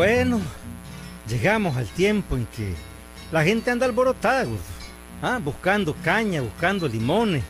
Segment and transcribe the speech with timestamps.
[0.00, 0.40] Bueno,
[1.28, 2.74] llegamos al tiempo en que
[3.32, 4.46] la gente anda alborotada.
[5.22, 7.42] Ah, buscando caña, buscando limones,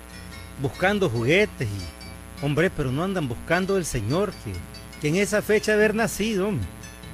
[0.60, 2.44] buscando juguetes y...
[2.44, 4.32] Hombre, pero no andan buscando el Señor
[5.00, 6.50] que, en esa fecha de haber nacido.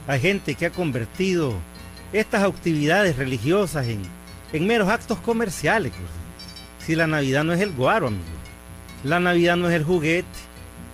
[0.06, 1.54] Hay gente que ha convertido
[2.12, 4.02] estas actividades religiosas en,
[4.52, 5.92] en meros actos comerciales.
[6.78, 8.22] Si la Navidad no es el guaro, amigo.
[9.02, 10.26] La Navidad no es el juguete.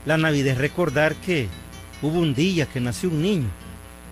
[0.06, 1.48] La Navidad es recordar que
[2.00, 3.48] hubo un día que nació un niño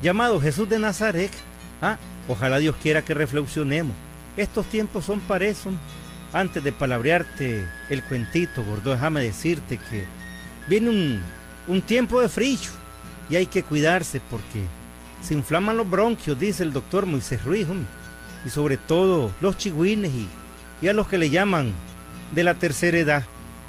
[0.03, 1.33] llamado Jesús de Nazaret.
[1.81, 1.97] Ah,
[2.29, 3.97] ojalá Dios quiera que reflexionemos.
[4.41, 5.71] Estos tiempos son para eso.
[6.33, 10.05] Antes de palabrearte el cuentito, gordo, déjame decirte que
[10.69, 11.21] viene un,
[11.67, 12.71] un tiempo de frío
[13.29, 14.65] y hay que cuidarse porque
[15.23, 17.67] se inflaman los bronquios, dice el doctor Moisés Ruiz,
[18.47, 20.29] y sobre todo los chigüines y,
[20.81, 21.73] y a los que le llaman
[22.33, 23.25] de la tercera edad.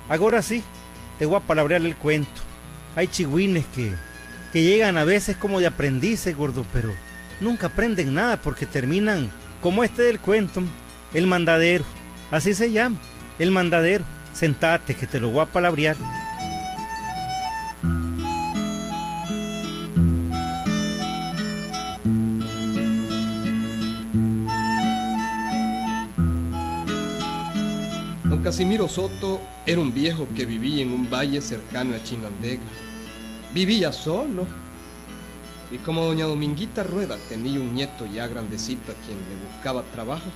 [0.07, 0.63] Ahora sí,
[1.19, 2.41] te voy a palabrear el cuento.
[2.95, 3.93] Hay chigüines que
[4.51, 6.93] que llegan a veces como de aprendices, gordo, pero
[7.39, 10.61] nunca aprenden nada porque terminan como este del cuento,
[11.13, 11.85] el mandadero.
[12.31, 12.97] Así se llama,
[13.39, 14.03] el mandadero.
[14.33, 15.95] Sentate que te lo voy a palabrear.
[28.23, 32.63] Don Casimiro Soto era un viejo que vivía en un valle cercano a Chinandega.
[33.53, 34.47] Vivía solo.
[35.71, 40.29] Y como doña Dominguita Rueda tenía un nieto ya grandecito a quien le buscaba trabajo,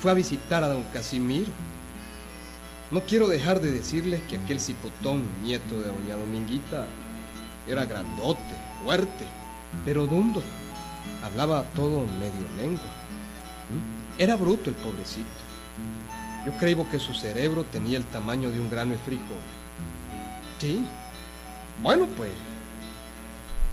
[0.00, 1.50] fue a visitar a don Casimiro.
[2.90, 6.86] No quiero dejar de decirles que aquel cipotón, nieto de doña Dominguita,
[7.66, 8.40] era grandote,
[8.84, 9.24] fuerte,
[9.84, 10.42] pero dundo.
[11.24, 12.84] Hablaba todo medio lengua.
[13.70, 14.20] ¿Mm?
[14.20, 15.26] Era bruto el pobrecito.
[16.44, 19.24] Yo creo que su cerebro tenía el tamaño de un grano de frijol.
[20.60, 20.84] Sí.
[21.82, 22.30] Bueno, pues.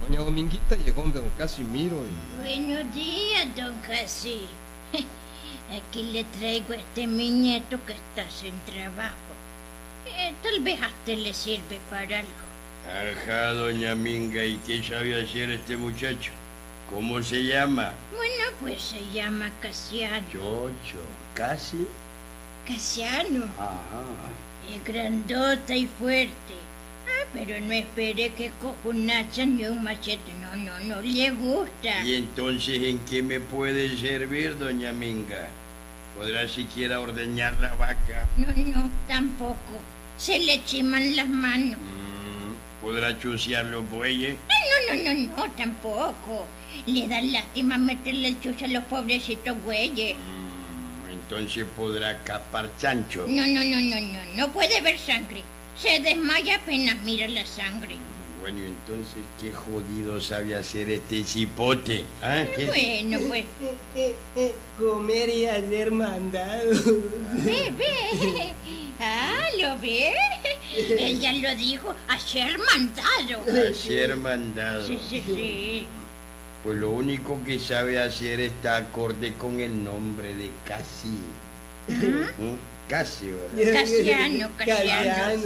[0.07, 2.41] Doña Dominguita llegó de don Casimiro y...
[2.41, 4.41] Buenos días, don Casi.
[5.71, 9.15] Aquí le traigo a este mi nieto que está sin trabajo.
[10.05, 12.43] Eh, tal vez hasta le sirve para algo.
[12.85, 16.31] Ajá, doña Minga, ¿y qué sabe hacer este muchacho?
[16.89, 17.93] ¿Cómo se llama?
[18.13, 20.27] Bueno, pues se llama Casiano.
[20.33, 20.99] Chocho,
[21.33, 21.87] casi.
[22.67, 23.45] Casiano.
[23.57, 24.03] Ajá.
[24.69, 26.55] Es grandota y fuerte.
[27.33, 28.51] Pero no espere que
[29.11, 30.31] hacha ni un machete.
[30.39, 32.03] No, no, no le gusta.
[32.05, 35.47] ¿Y entonces en qué me puede servir, doña Minga?
[36.15, 38.27] ¿Podrá siquiera ordeñar la vaca?
[38.37, 39.81] No, no, tampoco.
[40.17, 41.79] Se le chiman las manos.
[41.79, 44.35] Mm, ¿Podrá chucear los bueyes?
[44.47, 46.45] No, no, no, no, no, tampoco.
[46.85, 50.15] Le da lástima meterle el chucho a los pobrecitos güeyes.
[50.15, 53.25] Mm, entonces podrá capar chancho.
[53.27, 55.41] No, no, no, no, no, no puede ver sangre.
[55.77, 57.95] Se desmaya apenas mira la sangre.
[58.41, 62.03] Bueno, entonces, ¿qué jodido sabe hacer este cipote?
[62.21, 62.43] ¿Ah?
[62.55, 63.45] ¿Qué- Bueno, pues,
[64.77, 66.71] Comer y hacer mandado.
[67.45, 68.53] ve, ve.
[68.99, 70.13] Ah, ¿lo ve?
[70.75, 73.69] Ella lo dijo, ayer mandado.
[73.69, 74.87] Hacer mandado.
[74.87, 75.87] Sí, sí, sí.
[76.63, 81.17] Pues lo único que sabe hacer está acorde con el nombre de Casi.
[81.87, 82.55] ¿Mm?
[82.87, 83.73] Casi, ¿verdad?
[83.81, 85.41] Casiano, Casiano.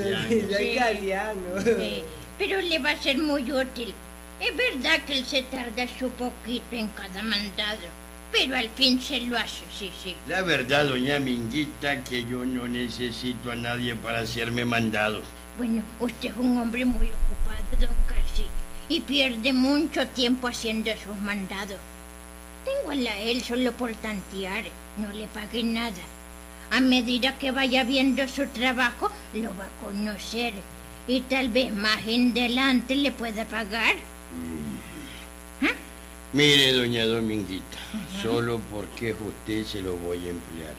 [0.78, 2.03] Casiano, sí, Sí.
[2.38, 3.94] Pero le va a ser muy útil.
[4.40, 7.88] Es verdad que él se tarda su poquito en cada mandado,
[8.31, 10.16] pero al fin se lo hace, sí, sí.
[10.28, 15.24] La verdad, doña Minguita, que yo no necesito a nadie para hacerme mandado.
[15.58, 18.45] Bueno, usted es un hombre muy ocupado, don Casi,
[18.89, 21.80] y pierde mucho tiempo haciendo sus mandados.
[22.63, 24.66] Téngala a él solo por tantear,
[24.98, 25.94] no le pague nada.
[26.72, 30.54] A medida que vaya viendo su trabajo, lo va a conocer
[31.08, 33.96] y tal vez más en adelante le pueda pagar.
[36.34, 37.78] Mire, doña Dominguita,
[38.22, 40.75] solo porque es usted se lo voy a emplear.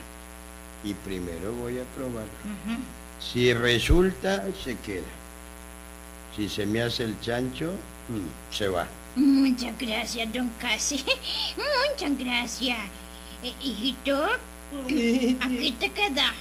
[0.83, 2.25] Y primero voy a probar.
[3.19, 5.07] Si resulta, se queda.
[6.35, 7.73] Si se me hace el chancho,
[8.07, 8.87] mm, se va.
[9.15, 10.97] Muchas gracias, don Casi.
[11.57, 12.77] Muchas gracias.
[13.43, 14.27] Eh, hijito,
[15.41, 16.33] aquí te quedas.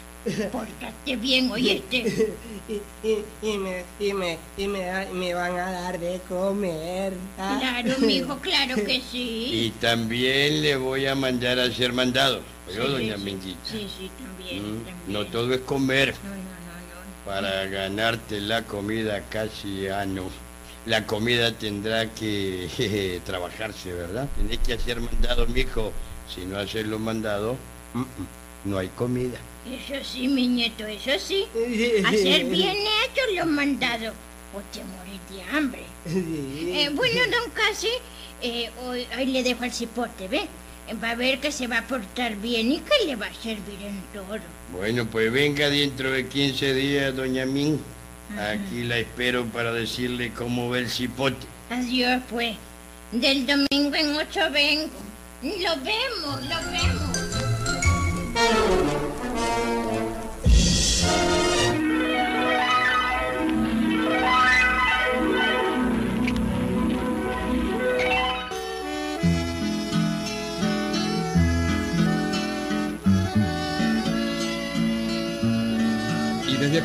[0.53, 2.35] Pórtate bien, oíste.
[2.69, 7.15] Y, y, y me, y, me, y me, van a dar de comer.
[7.39, 7.57] ¿ah?
[7.59, 9.49] Claro, mijo, claro que sí.
[9.53, 12.43] Y también le voy a mandar a hacer mandado.
[12.75, 13.61] Yo, Sí, doña sí, Minguita.
[13.65, 14.97] Sí, sí, también, Mm, también.
[15.07, 16.15] No todo es comer.
[16.23, 17.25] No, no, no, no.
[17.25, 20.25] Para ganarte la comida casi ano.
[20.85, 24.29] La comida tendrá que jeje, trabajarse, ¿verdad?
[24.37, 25.93] Tenés que hacer mandado, mijo.
[26.35, 27.57] Si no haces los mandados,
[27.95, 28.07] mm, mm,
[28.65, 29.39] no hay comida.
[29.67, 31.45] Eso sí, mi nieto, eso sí.
[32.07, 34.15] Hacer bien hecho los mandados
[34.55, 35.83] o te morís de hambre.
[36.07, 37.89] Eh, bueno, don Casi,
[38.43, 40.49] eh, hoy, hoy le dejo al cipote, ¿ve?
[40.89, 43.35] Eh, Va a ver que se va a portar bien y que le va a
[43.35, 44.39] servir en todo.
[44.73, 47.79] Bueno, pues venga dentro de 15 días, doña Min.
[48.39, 51.47] Aquí la espero para decirle cómo ve el cipote.
[51.71, 52.57] Adiós, pues.
[53.13, 54.91] Del domingo en ocho vengo.
[55.43, 57.18] Lo vemos, lo vemos.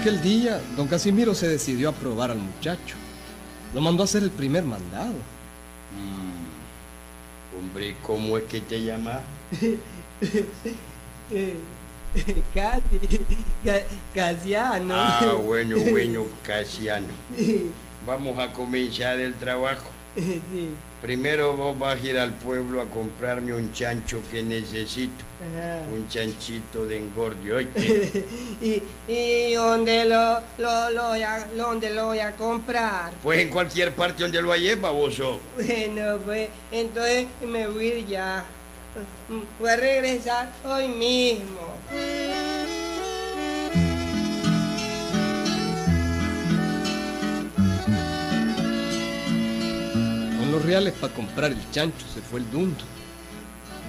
[0.04, 2.96] Aquel día, don Casimiro se decidió a probar al muchacho.
[3.74, 5.14] Lo mandó a hacer el primer mandado.
[7.58, 9.22] Hombre, ¿cómo es que te llamas?
[11.32, 11.56] Eh,
[12.54, 13.20] Casi,
[13.66, 13.82] ca-
[14.14, 14.94] Casiano.
[14.96, 17.08] Ah, bueno, bueno, Casiano.
[18.06, 19.86] Vamos a comenzar el trabajo.
[20.16, 20.42] Sí.
[21.02, 25.24] Primero vos vas a ir al pueblo a comprarme un chancho que necesito.
[25.42, 25.82] Ajá.
[25.94, 28.26] Un chanchito de engorde, oíste.
[28.62, 28.82] ¿Y,
[29.12, 33.12] y dónde lo, lo, lo voy a, dónde lo voy a comprar?
[33.22, 35.40] Pues en cualquier parte donde lo halles, baboso.
[35.58, 38.46] Bueno, pues entonces me voy a ir ya.
[39.60, 41.74] Voy a regresar hoy mismo.
[50.54, 52.84] Los reales para comprar el chancho se fue el dundo.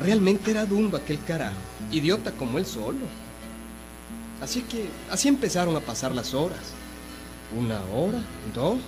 [0.02, 1.54] Realmente era dundo aquel carajo,
[1.90, 3.06] idiota como él solo.
[4.40, 6.72] Así que así empezaron a pasar las horas.
[7.54, 8.18] Una hora,
[8.54, 8.78] dos,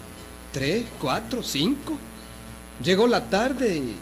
[0.52, 1.98] tres, cuatro, cinco.
[2.82, 3.96] Llegó la tarde y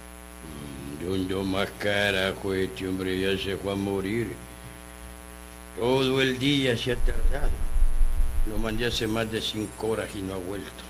[1.05, 4.33] Dundo más carajo, este hombre ya se fue a morir.
[5.77, 7.51] Todo el día se ha tardado.
[8.49, 10.85] Lo mandé hace más de cinco horas y no ha vuelto.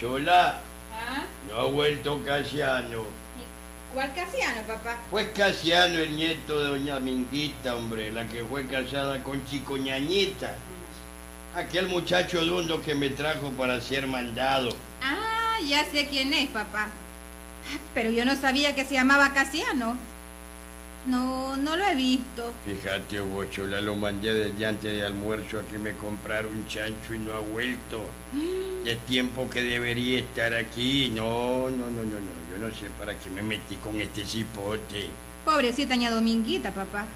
[0.00, 0.60] Chola,
[0.92, 1.24] ¿Ah?
[1.48, 3.04] No ha vuelto Casiano.
[3.94, 4.98] ¿Cuál Casiano, papá?
[5.10, 10.54] Pues Casiano, el nieto de doña Minguita, hombre, la que fue casada con Chico Ñañita.
[11.54, 14.76] Aquel muchacho dundo que me trajo para ser mandado.
[15.02, 16.88] Ah, ya sé quién es, papá.
[17.94, 19.96] Pero yo no sabía que se llamaba Casiano.
[21.06, 22.52] No, no lo he visto.
[22.64, 27.14] Fíjate, vos, Chola, lo mandé desde antes de almuerzo a que me comprara un chancho
[27.14, 28.04] y no ha vuelto.
[28.84, 31.10] Es tiempo que debería estar aquí.
[31.14, 32.46] No, no, no, no, no.
[32.50, 35.08] Yo no sé para qué me metí con este cipote.
[35.44, 37.06] Pobrecita ña Dominguita, papá.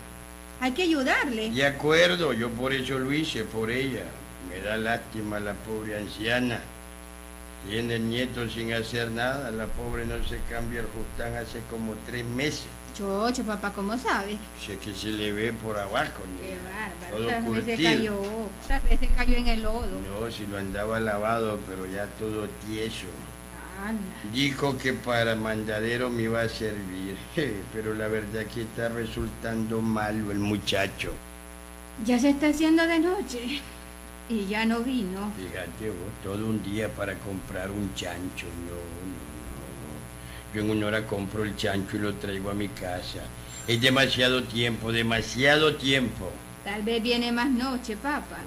[0.60, 1.50] Hay que ayudarle.
[1.50, 4.04] De acuerdo, yo por eso lo hice, por ella.
[4.48, 6.60] Me da lástima la pobre anciana.
[7.68, 9.50] Tiene el nieto sin hacer nada.
[9.50, 12.66] La pobre no se cambia el justán hace como tres meses.
[12.94, 14.36] Chocho, papá, ¿cómo sabe?
[14.64, 16.22] Sé que se le ve por abajo.
[16.24, 16.40] ¿no?
[16.40, 17.44] Qué bárbaro.
[17.46, 18.20] Todo se cayó.
[19.00, 19.86] Se cayó en el lodo.
[20.20, 23.06] No, si lo andaba lavado, pero ya todo tieso.
[23.86, 24.02] Anda.
[24.32, 27.16] Dijo que para mandadero me iba a servir,
[27.72, 31.12] pero la verdad que está resultando malo el muchacho.
[32.04, 33.60] Ya se está haciendo de noche.
[34.28, 35.32] Y ya no vino.
[35.36, 38.46] Fíjate vos, todo un día para comprar un chancho.
[38.46, 39.29] No, no.
[40.54, 43.20] Yo en una hora compro el chancho y lo traigo a mi casa.
[43.68, 46.30] Es demasiado tiempo, demasiado tiempo.
[46.64, 48.38] Tal vez viene más noche, papá.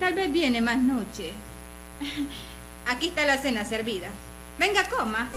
[0.00, 1.32] Tal vez viene más noche.
[2.86, 4.08] Aquí está la cena servida.
[4.58, 5.28] Venga, coma.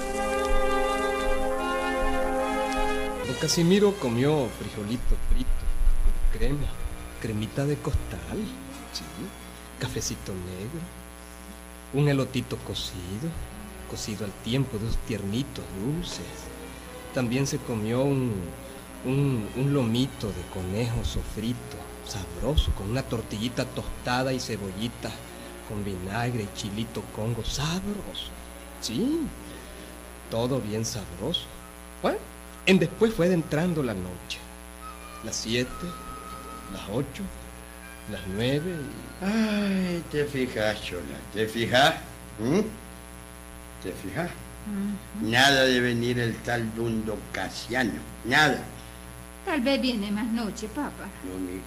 [3.27, 5.63] don Casimiro comió frijolito frito
[6.03, 6.67] con crema,
[7.21, 8.39] cremita de costal,
[8.93, 9.03] sí,
[9.79, 10.81] cafecito negro,
[11.93, 13.29] un elotito cocido,
[13.89, 16.25] cocido al tiempo de unos tiernitos dulces.
[17.13, 18.33] También se comió un,
[19.05, 25.11] un, un lomito de conejo sofrito, sabroso, con una tortillita tostada y cebollita,
[25.67, 28.31] con vinagre y chilito congo, sabroso.
[28.81, 29.21] Sí,
[30.29, 31.45] todo bien sabroso.
[32.01, 32.19] Bueno,
[32.65, 34.39] en después fue entrando la noche.
[35.23, 35.71] Las siete,
[36.71, 37.23] las ocho,
[38.11, 38.75] las nueve.
[39.21, 41.95] Ay, te fijas, Chola, te fijas.
[42.39, 42.61] ¿Mm?
[43.83, 44.29] ¿Te fijas?
[45.21, 47.93] Nada de venir el tal Dundo Casiano,
[48.25, 48.59] nada.
[49.45, 51.07] Tal vez viene más noche, papá.
[51.23, 51.63] No, mija.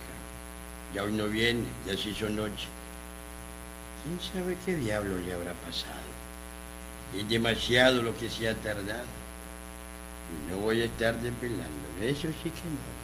[0.95, 2.67] Ya hoy no viene, ya se hizo noche.
[4.03, 6.11] ¿Quién sabe qué diablo le habrá pasado?
[7.17, 9.05] Es demasiado lo que se ha tardado.
[10.31, 11.67] Y no voy a estar depilando.
[12.03, 13.01] Eso sí que no.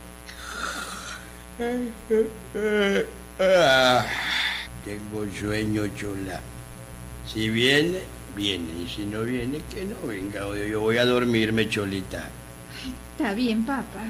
[3.41, 4.07] Ah,
[4.85, 6.41] tengo sueño, chola.
[7.27, 8.01] Si viene,
[8.37, 8.69] viene.
[8.85, 10.41] Y si no viene, que no venga.
[10.69, 12.29] Yo voy a dormirme, cholita.
[13.17, 14.05] Está bien, papá.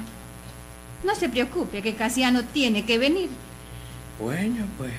[1.03, 3.29] No se preocupe que Casiano tiene que venir.
[4.19, 4.91] Bueno, pues.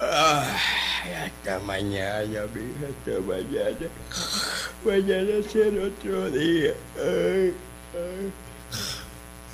[0.00, 3.88] Ay, hasta mañana, mija, hasta mañana.
[4.84, 6.72] Mañana será otro día.
[6.96, 7.54] Ay,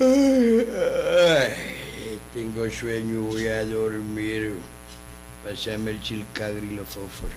[0.01, 1.53] ay,
[2.35, 4.53] tengo sueño, voy a dormir.
[5.49, 7.35] Pásame el chilcagri y los fósforos.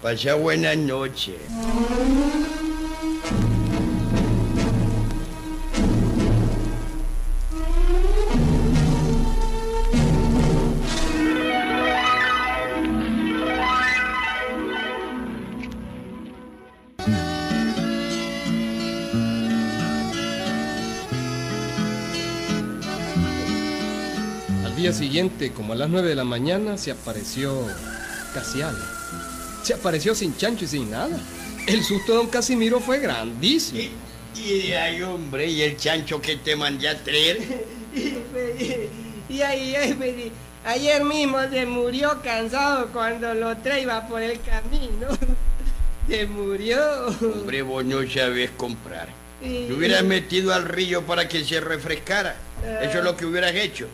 [0.00, 1.36] Pasa buenas noches.
[24.78, 27.66] Día siguiente, como a las 9 de la mañana, se apareció
[28.34, 28.78] Casiano.
[29.62, 31.18] Se apareció sin chancho y sin nada.
[31.66, 33.80] El susto de don Casimiro fue grandísimo.
[33.80, 37.38] Y, y de ahí, hombre, y el chancho que te mandé a traer.
[37.98, 40.32] Y, y ahí, ahí,
[40.64, 45.08] ayer mismo se murió cansado cuando lo traía por el camino.
[46.08, 46.78] Se murió.
[47.08, 49.08] Hombre, vos no sabés comprar.
[49.42, 52.36] Y- Te hubieras metido al río para que se refrescara.
[52.82, 53.88] Eso es lo que hubieras hecho.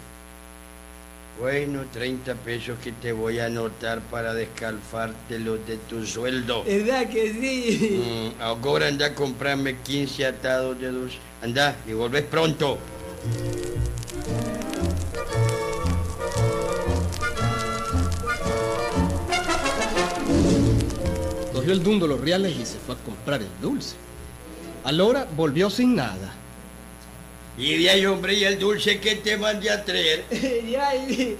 [1.41, 6.63] Bueno, 30 pesos que te voy a anotar para descalfártelos de tu sueldo.
[6.63, 8.33] ¿Verdad que sí?
[8.39, 11.19] Mm, ahora anda a comprarme 15 atados de dulce.
[11.43, 12.79] Anda, y volvés pronto.
[21.53, 23.97] Cogió el dundo los reales y se fue a comprar el dulce.
[24.85, 26.44] A la hora volvió sin nada.
[27.57, 30.25] Y de ahí, hombre, y el dulce que te mandé a traer.
[30.35, 31.37] Y-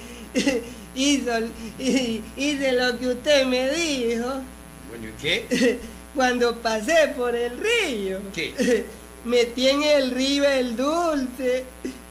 [0.97, 1.31] hizo,
[2.37, 4.43] hice lo que usted me dijo
[4.89, 5.79] Bueno, ¿y qué?
[6.15, 8.21] cuando pasé por el río.
[8.35, 8.85] ¿Qué?
[9.25, 11.65] Metí en el río el dulce.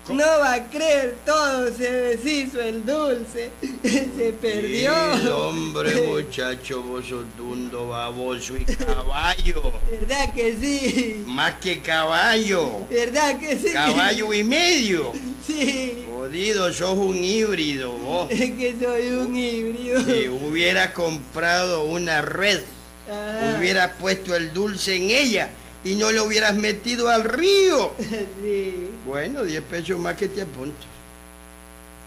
[0.09, 3.51] No va a creer, todo se deshizo el dulce.
[3.83, 4.91] Se perdió.
[5.13, 9.71] El hombre, muchacho, vos sos dundo, baboso y caballo.
[9.89, 11.23] ¿Verdad que sí?
[11.25, 12.85] Más que caballo.
[12.89, 13.71] ¿Verdad que sí?
[13.71, 15.11] Caballo y medio.
[15.45, 16.05] Sí.
[16.09, 18.31] Jodido, sos un híbrido, vos.
[18.31, 20.01] Es que soy un híbrido.
[20.05, 22.61] Si hubieras comprado una red,
[23.09, 23.57] Ajá.
[23.59, 25.49] hubieras puesto el dulce en ella
[25.83, 27.93] y no lo hubieras metido al río.
[28.41, 28.89] Sí.
[29.05, 30.85] Bueno, 10 pesos más que te apunto.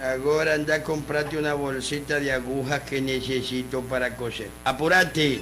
[0.01, 4.49] Ahora anda a comprarte una bolsita de agujas que necesito para coser.
[4.65, 5.41] ¡Apúrate!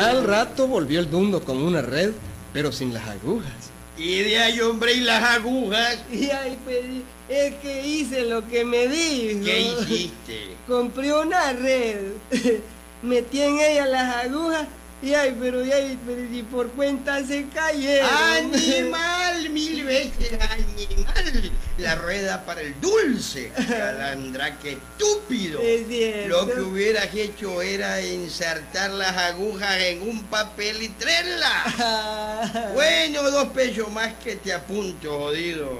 [0.00, 2.12] Al rato volvió el dundo con una red,
[2.52, 3.52] pero sin las agujas.
[3.96, 5.98] Y de ahí, hombre, y las agujas.
[6.12, 9.44] Y ay, pedí, es que hice lo que me dijo.
[9.44, 10.56] ¿Qué hiciste?
[10.68, 12.12] Compré una red,
[13.02, 14.66] metí en ella las agujas
[15.02, 18.08] y ay, pero, y ay, pero y por cuenta se cayeron.
[18.08, 19.50] ¡Animal!
[19.50, 21.52] Mil veces animal.
[21.78, 23.52] La rueda para el dulce.
[23.68, 25.60] Calandra, qué estúpido.
[25.60, 26.28] Es cierto.
[26.28, 31.74] Lo que hubieras hecho era insertar las agujas en un papel y traerlas.
[31.78, 35.78] Ah, Bueno, dos pesos más que te apunto, jodido.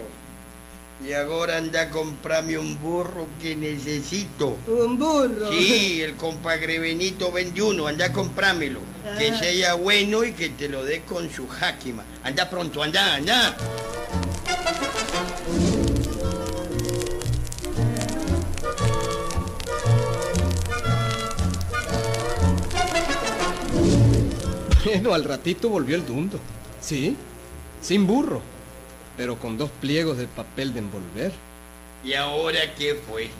[1.07, 4.59] Y ahora anda a comprarme un burro que necesito.
[4.67, 5.51] Un burro.
[5.51, 8.81] Sí, el compadre Benito vende uno, anda a comprármelo.
[9.19, 12.05] Que sea bueno y que te lo dé con su jáquima.
[12.23, 13.57] Anda pronto, anda, anda.
[24.85, 26.39] Bueno, al ratito volvió el dundo.
[26.81, 27.17] Sí,
[27.83, 28.41] sin burro,
[29.17, 31.33] pero con dos pliegos de papel de envolver.
[32.05, 33.31] ¿Y ahora qué fue?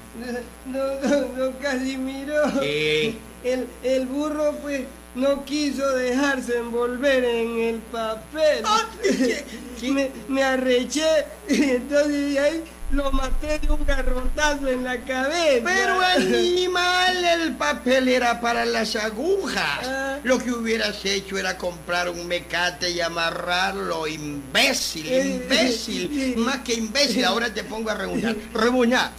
[0.65, 2.35] No, no, no, Casimiro.
[2.61, 3.15] ¿Qué?
[3.45, 4.83] El, el burro, pues,
[5.15, 8.63] no quiso dejarse envolver en el papel.
[8.65, 9.45] Ah, ¿qué?
[9.79, 9.91] ¿Qué?
[9.93, 15.65] Me, me arreché y entonces de ahí lo maté de un garrotazo en la cabeza.
[15.65, 19.81] Pero animal, el papel era para las agujas.
[19.87, 20.19] Ah.
[20.23, 24.07] Lo que hubieras hecho era comprar un mecate y amarrarlo.
[24.07, 26.21] Imbécil, Eh, imbécil.
[26.21, 28.35] eh, Más que imbécil, ahora te pongo a rebuñar.
[28.55, 29.11] Rebuñar,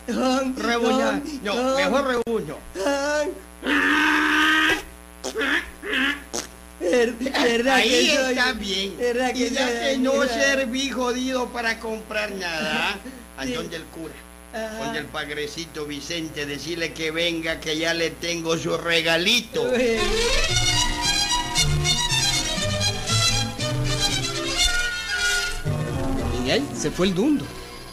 [0.58, 1.22] rebuñar.
[1.44, 2.58] No, mejor rebuño.
[2.74, 3.46] don.
[6.80, 8.98] Ver- ¿Verdad Ahí que soy- está bien.
[8.98, 12.96] ¿Verdad que y ya que no serví jodido para comprar nada.
[13.38, 13.54] ¿A Sí.
[13.54, 14.14] dónde el cura?
[14.54, 14.86] Ajá.
[14.86, 19.70] Donde el pagrecito Vicente, decirle que venga, que ya le tengo su regalito.
[26.46, 27.44] Y ahí se fue el dundo,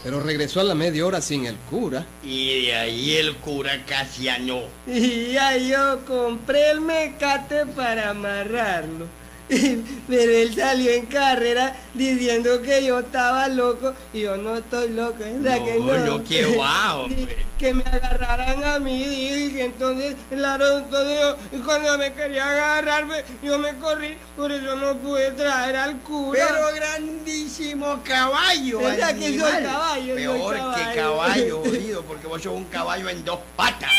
[0.04, 2.04] pero regresó a la media hora sin el cura.
[2.22, 4.62] Y de ahí el cura Casiano.
[4.86, 9.06] Y ya yo compré el mecate para amarrarlo.
[10.08, 15.18] Pero él salió en carrera diciendo que yo estaba loco y yo no estoy loco,
[15.18, 16.24] ¿verdad No, que no?
[16.24, 17.08] qué guau.
[17.62, 21.20] Que me agarraran a mí y que entonces, claro, entonces
[21.52, 26.40] yo, cuando me quería agarrarme, yo me corrí, por eso no pude traer al cura.
[26.48, 28.80] Pero grandísimo caballo.
[28.80, 30.94] ¿Verdad que soy caballo, soy Peor que caballo?
[30.96, 33.92] caballo, jodido, porque vos sos un caballo en dos patas.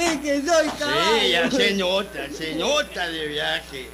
[0.00, 1.20] Me que soy caballo.
[1.20, 3.86] Sí, ya se nota, se nota de viaje.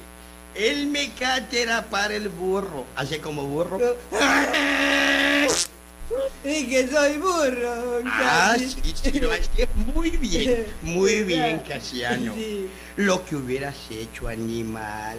[0.55, 2.85] El mecate era para el burro.
[2.95, 3.77] Hace como burro.
[6.45, 8.01] Y que soy burro.
[8.05, 12.33] Ah, sí, sí, lo hacías muy bien, muy bien, Casiano.
[12.33, 12.69] Sí.
[12.95, 15.17] Lo que hubieras hecho, animal,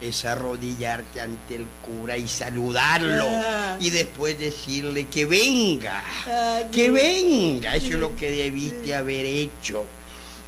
[0.00, 3.26] es arrodillarte ante el cura y saludarlo.
[3.28, 3.76] Ah.
[3.78, 7.76] Y después decirle que venga, Ah, que venga.
[7.76, 9.86] Eso es lo que debiste haber hecho.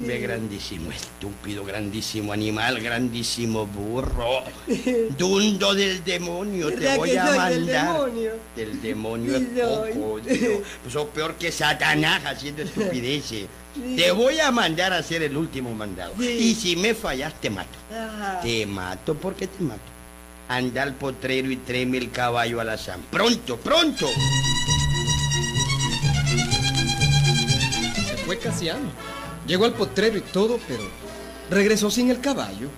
[0.00, 4.42] Ve grandísimo estúpido, grandísimo animal, grandísimo burro.
[5.18, 7.52] Dundo del demonio, te ¿Verdad voy a mandar.
[7.52, 8.32] del demonio?
[8.56, 10.62] Del demonio es poco, tío.
[10.82, 13.46] Pues sos peor que Satanás haciendo estupideces.
[13.72, 13.94] Sí.
[13.94, 16.12] Te voy a mandar a hacer el último mandado.
[16.18, 16.26] Sí.
[16.26, 17.78] Y si me fallas, te mato.
[17.88, 18.40] Ajá.
[18.40, 19.80] Te mato porque te mato.
[20.48, 23.00] Anda al potrero y tréme el caballo a la san.
[23.12, 24.08] Pronto, pronto.
[28.08, 28.90] Se fue Casiano.
[29.50, 30.84] Llegó al potrero y todo, pero
[31.50, 32.68] regresó sin el caballo.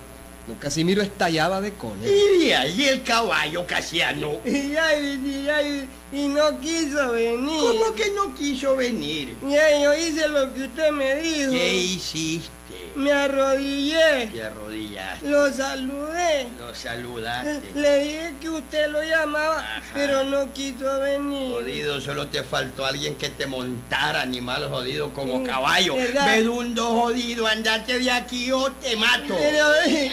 [0.47, 2.11] Don Casimiro estallaba de cólera.
[2.11, 4.39] Y ahí el caballo casiano.
[4.43, 7.59] Y, ay, y, ay, y no quiso venir.
[7.59, 9.35] ¿Cómo que no quiso venir?
[9.49, 11.51] Ya, yo hice lo que usted me dijo.
[11.51, 12.49] ¿Qué hiciste?
[12.95, 14.27] Me arrodillé.
[14.31, 16.47] Te arrodillaste, Lo saludé.
[16.59, 17.71] lo saludaste.
[17.73, 19.81] Le dije que usted lo llamaba, Ajá.
[19.95, 21.51] pero no quiso venir.
[21.53, 25.95] Jodido, solo te faltó alguien que te montara, animal jodido como Mm, caballo.
[25.95, 29.35] Vedundo jodido, andate de aquí o te mato.
[29.39, 30.11] Pero, eh,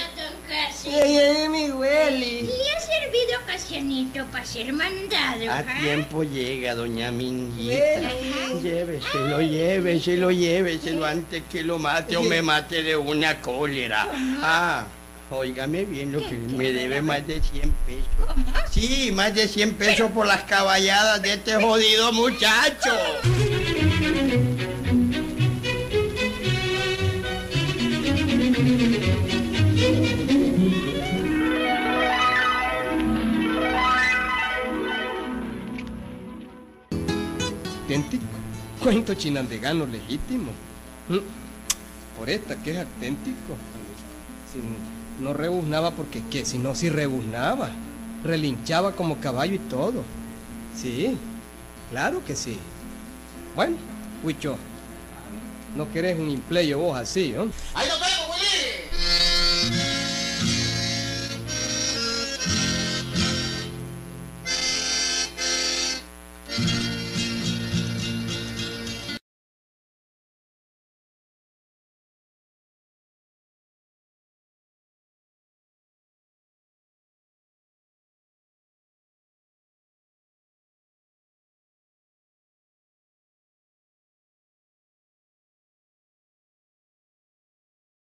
[1.50, 1.68] mi.
[3.10, 5.50] ¿Le ha servido Casianito para ser mandado?
[5.50, 5.80] A ah?
[5.80, 8.12] tiempo llega, doña Minguita.
[8.62, 14.06] Lléveselo, lléveselo, lléveselo antes que lo mate o me mate de una cólera.
[14.42, 14.84] Ah,
[15.30, 18.70] óigame bien lo que me debe más de 100 pesos.
[18.70, 22.94] Sí, más de 100 pesos por las caballadas de este jodido muchacho.
[38.90, 40.50] Cuento chinandegano legítimo.
[41.08, 41.18] Mm.
[42.18, 43.56] Por esta que es auténtico.
[45.20, 47.70] No rebuznaba porque qué, si no, si rebuznaba.
[48.24, 50.02] Relinchaba como caballo y todo.
[50.74, 51.16] Sí,
[51.92, 52.58] claro que sí.
[53.54, 53.76] Bueno,
[54.24, 54.56] Huicho,
[55.76, 57.42] no querés un impleyo vos así, ¿no?
[57.74, 57.96] ¡Ahí lo